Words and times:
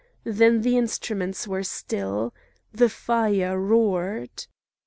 Then 0.23 0.61
the 0.61 0.79
instruments 0.79 1.47
were 1.47 1.61
still. 1.61 2.33
The 2.73 2.89
fire 2.89 3.59
roared. 3.59 4.47